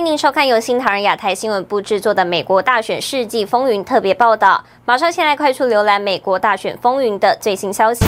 [0.00, 4.64] 欢迎收看由新唐人亚太新闻部制作的《美国大选世纪风云》特别报道。
[4.86, 8.02] 马上先来快速浏览美国大选风云的最新消息。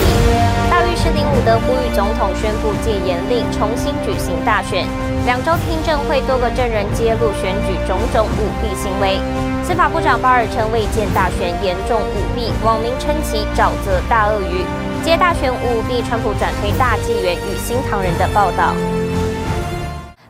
[0.71, 4.87] 大律师林伍德呼吁总统宣布戒严令，重新举行大选。
[5.27, 9.19] 两周听证会多个证人揭露选举种种舞弊行为。
[9.63, 14.65] 司法部长巴尔称未见大选严重舞弊，网民称其沼泽大鳄鱼。
[15.05, 18.73] 接大选舞弊，川普转推大纪元与新唐人的报道。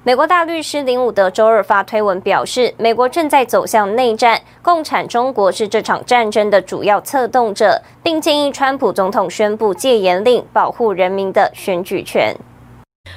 [0.05, 12.35] 美国大律师林伍德周二发推文表示，美国正在走向内战，共产中国是这场战争的主要策动者，并建议川普总统宣布戒严令，保护人民的选举权。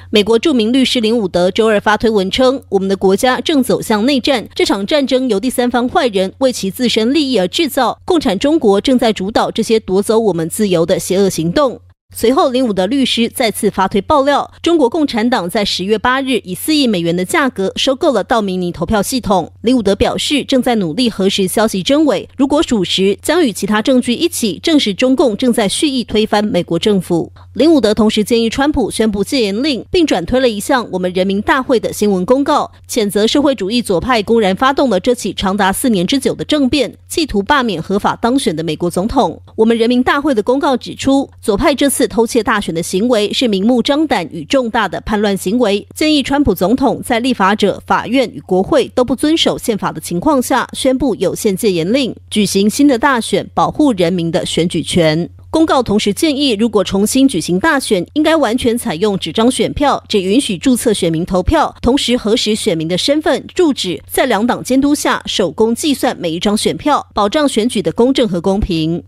[0.09, 11.81] 美国著名律师林伍德周二发推文称：“我们的国家正走向内战，这场战争由第三方坏人为其自身利益而制造，共产中国正在主导这些夺走我们自由的邪恶行动。”
[12.15, 19.51] 随后，林伍德律师再次发推爆料，中国共产党在十月八日以四亿美元的价格收购了道明尼投票系统。
[19.61, 27.31] 林伍德表示，正在努力核实消息真伪，如果属实，将与其他证据一起证实中共正在蓄意推翻美国政府。
[27.53, 39.41] 林伍德同时建议川普宣布戒严令，并转推了一项我们人民大会的新闻公告，谴责社会主义左派公然发动了这起长达四年之久的政变，企图罢免合法当选的美国总统。
[39.57, 41.96] 我们人民大会的公告指出，左派这次。
[41.97, 55.27] 次偷窃大选的行为是明目张胆与重大的叛乱行为，建议川普总统在立法者、法院与国会都不遵守宪法的情况下，宣布有限戒严令，举行新的大选，保护人民的选举权。
[55.49, 69.03] 公告同时建议，如果重新举行大选，应该完全采用纸张选票，只允许注册选民投票，同时核实选民的身份、住址，在两党监督下手工计算每一张选票，保障选举的公正和公平。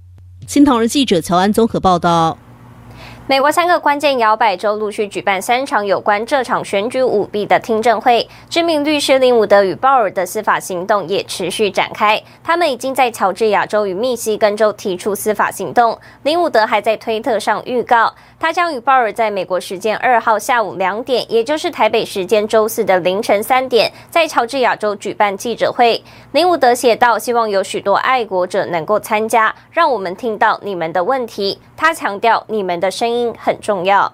[0.47, 2.39] 新唐人记者乔安综合报道。
[3.29, 12.19] 美国三个关键摇摆州陆续举办三场有关这场选举舞弊的听证会，知名律师林伍德与鲍尔的司法行动也持续展开。
[12.43, 15.95] 他们已经在乔治亚州与密西根州提出司法行动。
[16.23, 26.03] 林伍德还在推特上预告，他将与鲍尔在美国时间二号下午两点，也就是台北时间周四的凌晨三点，在乔治亚州举办记者会。
[26.31, 34.13] 林伍德写道：“希望有许多爱国者能够参加，让我们听到你们的问题。”他强调：“你们的声音。”很重要。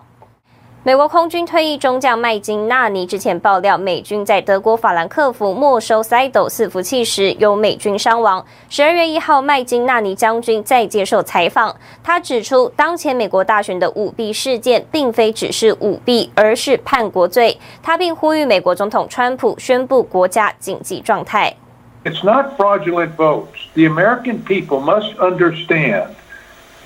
[0.88, 8.45] 美国空军退役中将麦金纳尼之前爆料，美军在德国法兰克福没收塞斗伺服器时，有美军伤亡。
[8.69, 17.57] 十二月一号，麦金纳尼将军在接受采访，他指出，当前美国大选的舞弊事件，并非只是舞弊，而是叛国罪。
[17.81, 21.55] 他并呼吁美国总统川普宣布国家紧急状态。
[22.03, 23.47] It's not fraudulent votes.
[23.73, 26.09] The American people must understand.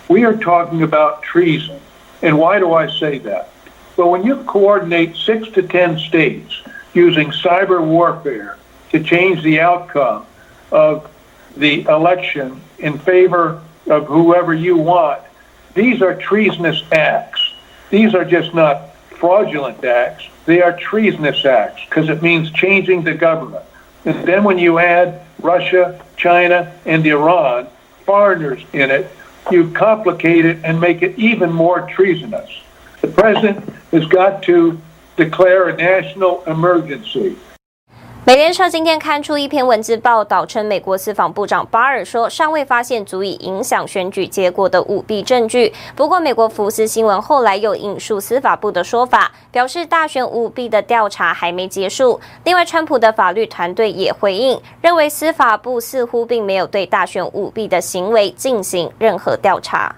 [0.08, 1.80] We are talking about treason.
[2.22, 3.50] And why do I say that?
[3.98, 6.62] Well, when you coordinate six to 10 states
[6.94, 8.58] using cyber warfare
[8.92, 10.26] to change the outcome
[10.72, 11.10] of
[11.58, 15.22] the election in favor of whoever you want,
[15.74, 17.54] these are treasonous acts.
[17.90, 20.28] These are just not fraudulent acts.
[20.46, 23.66] They are treasonous acts because it means changing the government.
[24.06, 27.68] And then when you add Russia, China, and Iran,
[28.06, 29.12] foreigners in it,
[29.52, 32.50] you complicate it and make it even more treasonous.
[33.02, 34.80] The president has got to
[35.18, 37.36] declare a national emergency.
[38.30, 45.74] 美联社今天刊出一篇文字报道，称美国司法部长巴尔说，尚未发现足以影响选举结果的舞弊证据。
[45.96, 52.20] 不过，美国福斯新闻后来又引述司法部的说法，表示大选舞弊的调查还没结束。
[52.44, 59.96] 另外，川普的法律团队也回应，认为司法部似乎并没有对大选舞弊的行为进行任何调查。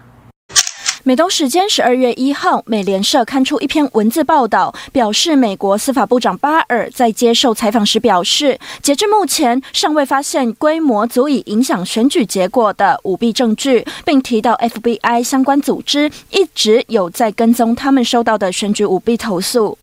[1.04, 19.80] 美东时间十二月一号，美联社刊出一篇文字报道，表示美国司法部长巴尔在接受采访时表示，截至目前尚未发现规模足以影响选举结果的舞弊证据，并提到 FBI 相关组织一直有在跟踪他们收到的选举舞弊投诉。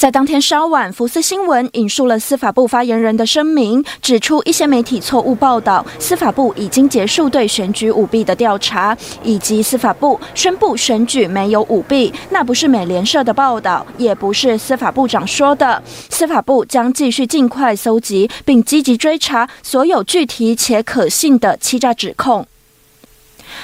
[0.00, 15.82] 在当天稍晚，福斯新闻引述了司法部发言人的声明，指出一些媒体错误报道，司法部已经结束对选举舞弊的调查，以及司法部宣布选举没有舞弊，那不是美联社的报道，也不是司法部长说的。
[16.08, 22.46] 司法部将继续尽快搜集并积极追查所有具体且可信的欺诈指控。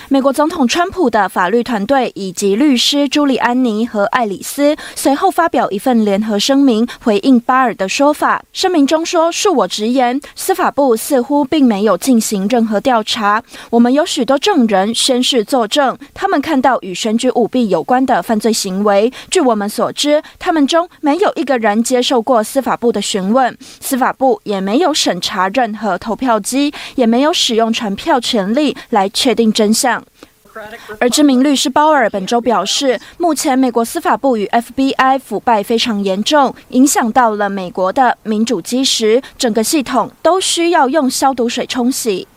[0.09, 8.43] 美国总统川普的法律团队以及律师朱利安尼和艾里斯随后发表一份联合声明，回应巴尔的说法。
[8.53, 13.43] 声明中说：“恕我直言，司法部似乎并没有进行任何调查。
[13.71, 19.13] 我们有许多证人宣誓作证，他们看到与选举舞弊有关的犯罪行为。
[19.31, 30.04] 据我们所知，他们中没有一个人接受过司法部的询问，司法部也没有审查任何投票机，也没有使用传票权利来确定真相。”
[31.00, 42.28] 而知名律师鲍尔本周表示，目前美国司法部与 FBI 腐败非常严重，影响到了美国的民主基石，整个系统都需要用消毒水冲洗。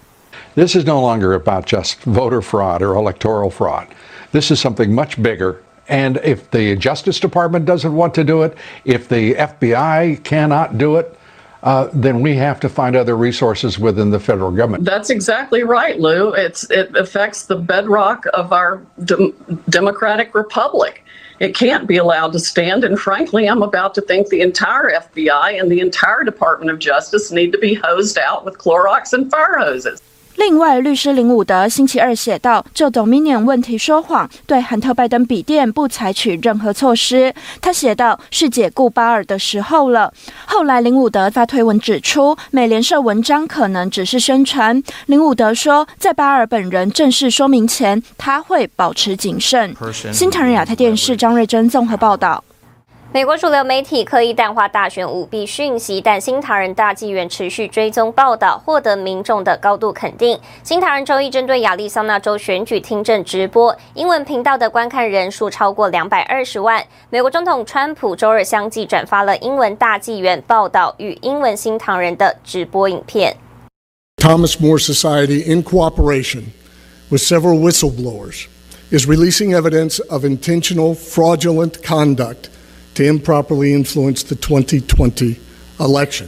[0.55, 3.87] This is no longer about just voter fraud or electoral fraud.
[4.31, 5.56] This is something much bigger.
[5.89, 8.53] And if the Justice Department doesn't want to do it,
[8.85, 11.18] if the FBI cannot do it,
[11.62, 14.86] uh, then we have to find other resources within the federal government.
[14.86, 16.34] That's exactly right, Lou.
[16.34, 19.34] It's it affects the bedrock of our de-
[19.70, 21.04] democratic republic.
[21.40, 22.84] It can't be allowed to stand.
[22.84, 27.32] And frankly, I'm about to think the entire FBI and the entire Department of Justice
[27.32, 30.02] need to be hosed out with Clorox and fire hoses.
[30.40, 40.14] 另外，律师林伍德星期二写道：“就 Dominion 问题说谎，对韩特拜登笔电不采取任何措施。”他写道：“是解雇巴尔的时候了。”
[40.48, 44.82] 后来，林伍德发推文指出，美联社文章可能只是宣传。
[45.08, 49.76] 林伍德说，在巴尔本人正式说明前，他会保持谨慎。
[50.14, 52.42] 新唐人亚太电视张瑞珍综合报道。
[53.12, 60.40] 美国主流媒体刻意淡化大选舞弊讯息，但新唐人大纪元持续追踪报道，获得民众的高度肯定。
[60.62, 66.86] 新唐人周一针对亚利桑那州选举听证直播，英文频道的观看人数超过两百二十万。
[67.10, 73.36] 美国总统川普周二相继转发了英文大纪元报道与英文新唐人的直播影片。
[74.18, 76.44] Thomas More Society, in cooperation
[77.10, 78.46] with several whistleblowers,
[78.92, 82.52] is releasing evidence of intentional fraudulent conduct.
[83.00, 85.36] Tim properly influence the 2020
[85.80, 86.25] election.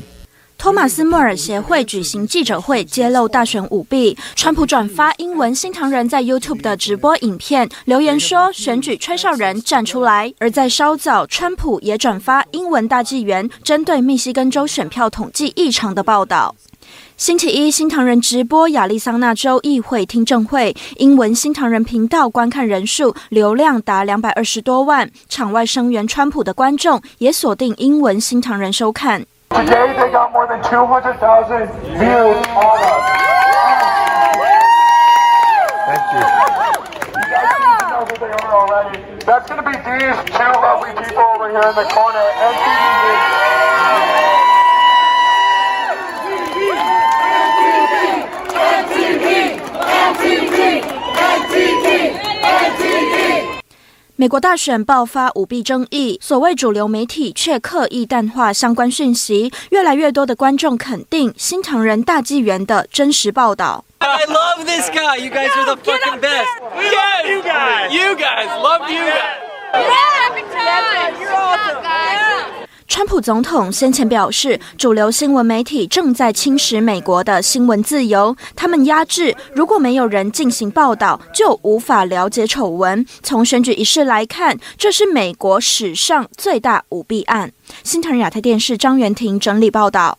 [0.57, 4.17] 托马斯·莫尔协会举行记者会，揭露大选舞弊。
[4.37, 16.55] 川普转发英文新唐人在 YouTube 的直播影片，留言说：“选举吹哨人站出来。”而在稍早，川普也转发英文大纪元针对密西根州选票统计异常的报道。
[17.21, 29.23] 星期一，新唐人直播亚利桑那州议会听证会，英文新唐人频道观看人数流量达两百二十多万，场外声援川普的观众也锁定英文新唐人收看。
[54.21, 63.83] 美国大选爆发舞弊争议，所谓主流媒体却刻意淡化相关讯息，越来越多的观众肯定新唐人大纪元的真实报道。
[63.97, 65.17] I love this guy.
[65.17, 66.45] You guys are the fucking best.
[66.75, 67.89] Yes, you guys.
[67.89, 68.45] You guys.
[68.61, 69.31] Love you guys.
[71.19, 72.40] You're awesome.
[72.91, 78.35] 川普总统先前表示，主流新闻媒体正在侵蚀美国的新闻自由。
[78.53, 83.05] 他们压制，如果没有人进行报道，就无法了解丑闻。
[83.23, 87.49] 从选举一事来看，这是美国史上最大舞弊案。
[87.81, 90.17] 新唐人亚太电视张元婷整理报道。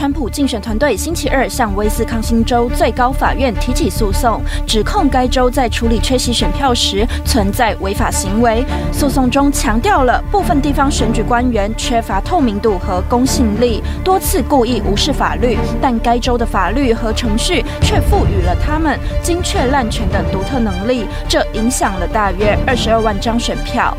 [0.00, 8.64] 川普竞选团队星期二向威斯康星州最高法院提起诉讼，指控该州在处理缺席选票时存在违法行为。
[8.90, 23.94] 诉讼中强调了部分地方选举官员缺乏透明度和公信力，多次故意无视法律，但该州的法律和程序却赋予了他们精确滥权的独特能力，这影响了大约二十二万张选票。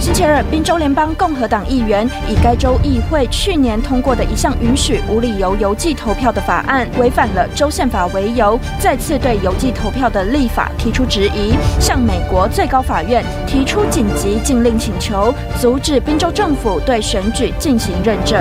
[0.00, 18.40] 星期二，宾州联邦共和党议员以该州议会去年通过的一项允许无理由邮寄投票的法案违反了州宪法为由，再次对邮寄投票的立法提出质疑，向美国最高法院提出紧急禁令请求，阻止宾州政府对选举进行认证。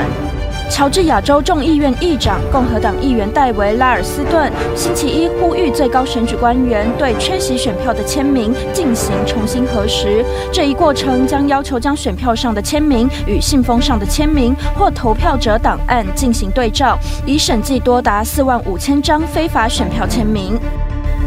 [0.69, 10.23] 乔治亚州众议院议长共和党议员戴维·拉尔斯顿星期一呼吁最高选举官员对缺席选票的签名进行重新核实。
[10.51, 20.59] 这一过程将要求将选票上的签名与信封上的签名或投票者档案进行对照，以审计多达四万五千张非法选票签名。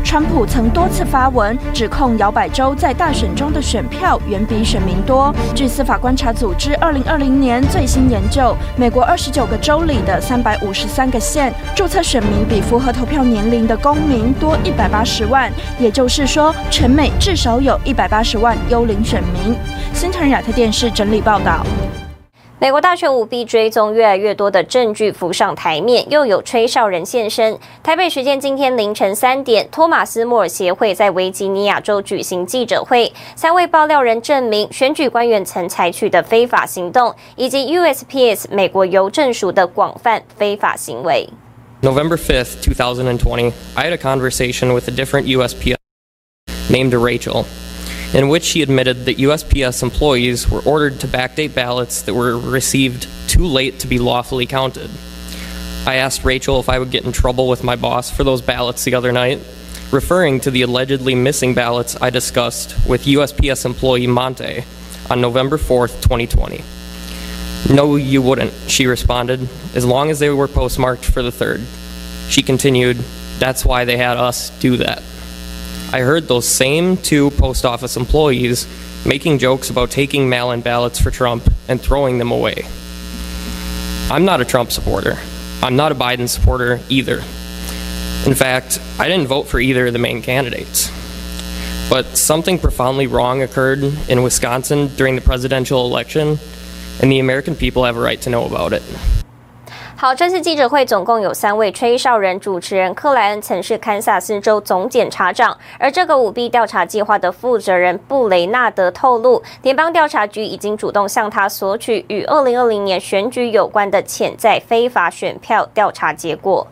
[0.04, 5.32] 川普曾多次发文指控摇摆州在大选中的选票远比选民多。
[5.54, 19.56] 据司法观察组织二零二零年最新研究，美国二十九个州里的三百五十三个县注册选民比符合投票年龄的公民多一百八十万，也就是说，全美至少有一百八十万幽灵选民。
[19.92, 21.64] 新唐亚特电视整理报道。
[22.60, 27.58] 美国大选舞弊追踪越来越多的证据浮上台面，又有吹哨人现身。
[27.82, 41.26] 台北时间今天凌晨三点，托马斯莫尔协会在维吉尼亚州举行记者会，三位爆料人证明选举官员曾采取的非法行动，以及 USPS 美国邮政署的广泛非法行为。
[41.80, 45.76] November 5th, 2020, I had a conversation with a different USPS
[46.68, 47.46] named Rachel.
[48.14, 53.06] In which he admitted that USPS employees were ordered to backdate ballots that were received
[53.28, 54.90] too late to be lawfully counted.
[55.86, 58.84] I asked Rachel if I would get in trouble with my boss for those ballots
[58.84, 59.38] the other night,
[59.92, 64.64] referring to the allegedly missing ballots I discussed with USPS employee Monte
[65.08, 66.62] on November 4th, 2020.
[67.74, 71.64] No, you wouldn't, she responded, as long as they were postmarked for the 3rd.
[72.28, 72.96] She continued,
[73.38, 75.02] That's why they had us do that.
[75.92, 78.68] I heard those same two post office employees
[79.04, 82.64] making jokes about taking mail in ballots for Trump and throwing them away.
[84.08, 85.18] I'm not a Trump supporter.
[85.62, 87.16] I'm not a Biden supporter either.
[88.24, 90.90] In fact, I didn't vote for either of the main candidates.
[91.90, 96.38] But something profoundly wrong occurred in Wisconsin during the presidential election,
[97.02, 98.82] and the American people have a right to know about it.
[100.00, 116.66] 好，这次记者会总共有三位吹哨人，主持人克莱恩曾是堪萨斯州总检察长，而这个舞弊调查计划的负责人布雷纳德透露，联邦调查局已经主动向他索取与二零二零年选举有关的潜在非法选票调查结果。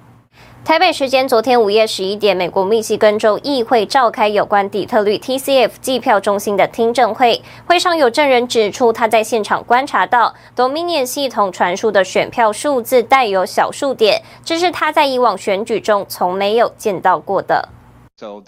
[0.69, 7.41] 台北时间昨天午夜十一点，美国密西根州议会召开有关底特律 TCF 计票中心的听证会。
[7.65, 17.67] 会上有证人指出，他在现场观察到 Dominion 系统传输的选票数字带有小数点，这是他在以往选举中从没有见到过的。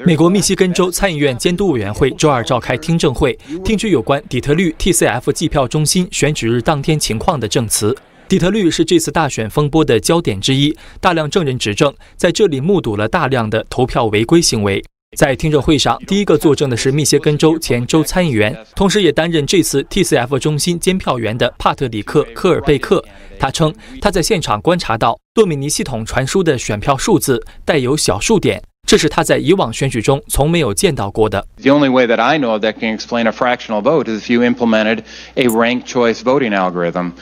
[0.05, 3.33] 美国密西根州参议院监督委员会周二召开听证会，
[3.65, 7.97] 听取有关底特律 TCF 计票中心选举日当天情况的证词。
[8.31, 14.81] 底特律是这次大选风波的焦点之一，大量证人指证，在这里目睹了大量的投票违规行为。
[15.19, 23.05] 在听证会上，第一个作证的是密歇根州前州参议员，同时也担任这次 TCF 中心监票员的帕特里克·科尔贝克。
[23.37, 31.45] 他称，他在现场观察到多米尼系统传输的选票数字带有小数点，这是他在以往选举中从没有见到过的。
[31.61, 35.01] The only way that I know that can explain a fractional vote is if you implemented
[35.35, 37.15] a ranked choice voting algorithm.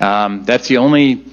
[0.00, 1.24] Um, that's the only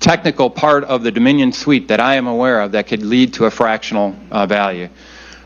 [0.00, 3.46] technical part of the Dominion suite that I am aware of that could lead to
[3.46, 4.88] a fractional uh, value.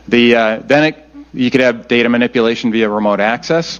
[0.07, 0.95] The, uh, then it,
[1.33, 3.79] you could have data manipulation via remote access.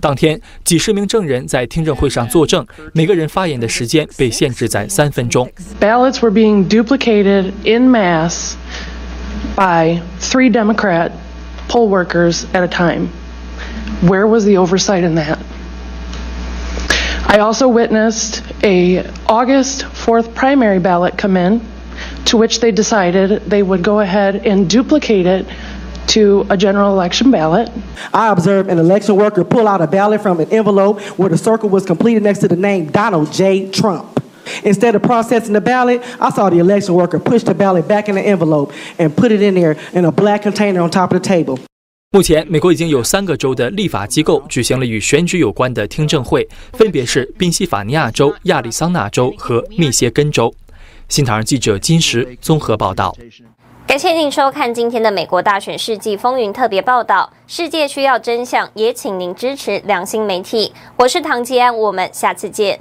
[0.00, 5.50] 当天，几十名证人在听证会上作证，每个人发言的时间被限制在三分钟。
[5.80, 8.54] Ballots were being duplicated in mass
[9.56, 11.12] by three Democrat
[11.68, 13.08] poll workers at a time.
[14.02, 15.38] Where was the oversight in that?
[17.33, 21.65] I also witnessed a August 4th primary ballot come in,
[22.25, 25.47] to which they decided they would go ahead and duplicate it
[26.09, 27.71] to a general election ballot.
[28.13, 31.69] I observed an election worker pull out a ballot from an envelope where the circle
[31.69, 33.71] was completed next to the name Donald J.
[33.71, 34.23] Trump.
[34.63, 38.13] Instead of processing the ballot, I saw the election worker push the ballot back in
[38.13, 41.27] the envelope and put it in there in a black container on top of the
[41.27, 41.59] table.
[42.15, 50.53] 目前，美国已经有三个州的立法机构举行了与选举有关的听证会，分别是宾夕法尼亚州、亚利桑那州和密歇根州。
[51.09, 53.17] 新唐人记者金石综合报道。
[53.87, 57.33] 感谢您收看今天的美国大选世纪风云特别报道。
[57.47, 60.71] 世界需要真相，也请您支持良心媒体。
[60.97, 62.79] 我是唐吉安，我们下次见。